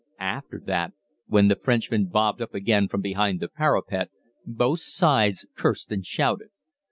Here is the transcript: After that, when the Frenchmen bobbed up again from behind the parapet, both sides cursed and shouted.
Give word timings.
After 0.19 0.59
that, 0.65 0.93
when 1.27 1.47
the 1.47 1.55
Frenchmen 1.55 2.05
bobbed 2.07 2.41
up 2.41 2.55
again 2.55 2.87
from 2.87 3.01
behind 3.01 3.39
the 3.39 3.47
parapet, 3.47 4.09
both 4.47 4.79
sides 4.79 5.45
cursed 5.55 5.91
and 5.91 6.03
shouted. 6.03 6.49